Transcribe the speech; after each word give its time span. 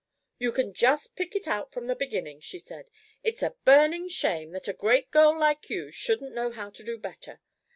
"You 0.39 0.51
can 0.51 0.73
just 0.73 1.15
pick 1.15 1.35
it 1.35 1.47
out 1.47 1.71
from 1.71 1.85
the 1.85 1.93
beginning," 1.93 2.39
she 2.41 2.57
said. 2.57 2.89
"It's 3.21 3.43
a 3.43 3.55
burning 3.65 4.09
shame 4.09 4.49
that 4.53 4.67
a 4.67 4.73
great 4.73 5.11
girl 5.11 5.37
like 5.39 5.69
you 5.69 5.91
shouldn't 5.91 6.33
know 6.33 6.49
how 6.49 6.71
to 6.71 6.83
do 6.83 6.97
better. 6.97 7.39